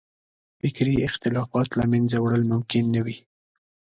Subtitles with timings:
[0.59, 3.17] فکري اختلافات له منځه وړل ممکن نه وي.